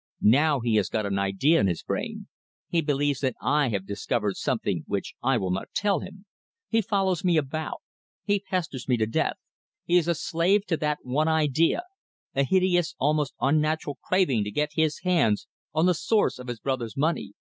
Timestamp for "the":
15.85-15.93